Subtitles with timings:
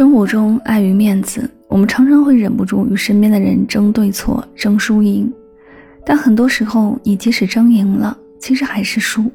[0.00, 5.30] 生活中，碍于面子，我们常常会忍不住与身边的人争对错、争输赢。
[6.06, 9.30] 但很多时候，你即使争赢了，其实还是输。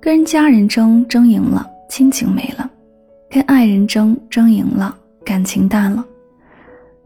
[0.00, 2.64] 跟家人争，争赢了，亲情没了；
[3.28, 6.04] 跟爱人争，争赢了，感情淡了；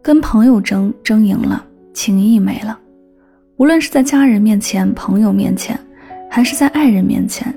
[0.03, 1.65] 跟朋友争，争赢了，
[1.95, 2.79] 情谊没了。
[3.57, 5.81] 无论是在家人面前、朋友面前，
[6.29, 7.55] 还是在爱人面前，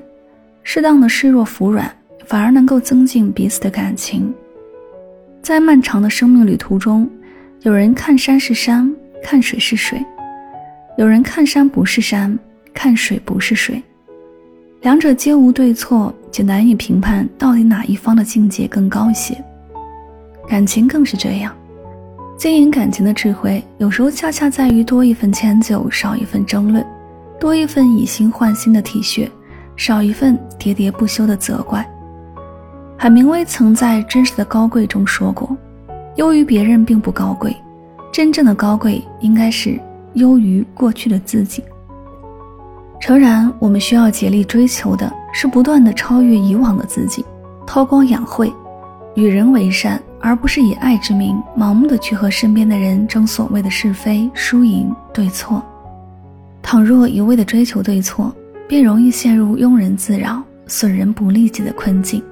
[0.62, 1.94] 适当的示弱服软，
[2.24, 4.32] 反而能够增进彼此的感情。
[5.42, 7.08] 在漫长的生命旅途中，
[7.62, 9.98] 有人看山是山，看水是水；
[10.98, 12.38] 有人看山不是山，
[12.74, 13.82] 看水不是水。
[14.82, 19.34] 两者皆无对错，就难以评判到底哪一方的境界更高一些。
[20.46, 21.54] 感情更是这样，
[22.36, 26.84] 经营感情的智慧，有时候恰恰在于多一份迁就，少一份争论；
[27.38, 29.28] 多一份以心换心的体恤，
[29.74, 31.86] 少一份喋喋不休的责怪。
[33.02, 35.56] 海明威曾在《真实的高贵》中说过
[36.16, 37.56] ：“优于别人并不高贵，
[38.12, 39.80] 真正的高贵应该是
[40.12, 41.64] 优于过去的自己。”
[43.00, 47.24] 诚然，我们需要竭力追求的是不断的超越以往的自己，
[47.66, 48.52] 韬光养晦，
[49.14, 55.62] 与人为善，而不是以爱之名盲目的去和身边的人争所谓的是非、输赢、对错。
[56.60, 58.30] 倘若一味的追求对错，
[58.68, 62.22] 便容易陷入庸人自扰、损人不利己的困境。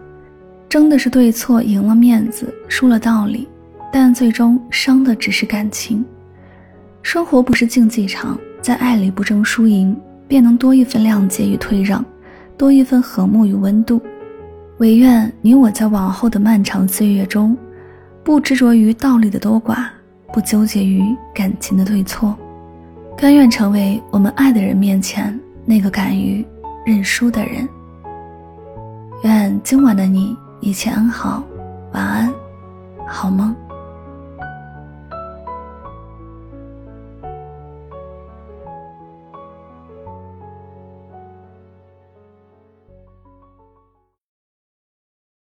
[0.69, 3.49] 争的是对错，赢了面子，输了道理，
[3.91, 6.05] 但最终伤的只是感情。
[7.03, 9.97] 生活不是竞技场，在爱里不争输赢，
[10.27, 12.05] 便能多一份谅解与退让，
[12.59, 13.99] 多一份和睦与温度。
[14.77, 17.57] 唯愿你我在往后的漫长岁月中，
[18.23, 19.87] 不执着于道理的多寡，
[20.35, 21.03] 不纠结于
[21.35, 22.37] 感情的对错，
[23.17, 26.45] 甘愿成为我们爱的人面前那个敢于
[26.85, 27.67] 认输的人。
[29.25, 30.37] 愿今晚的你。
[30.61, 31.43] 一切安好，
[31.93, 32.33] 晚安，
[33.07, 33.55] 好梦。